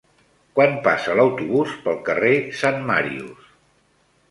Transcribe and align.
Quan 0.59 0.71
passa 0.87 1.17
l'autobús 1.19 1.77
pel 1.85 2.01
carrer 2.09 2.33
Sant 2.63 2.83
Màrius? 2.91 3.55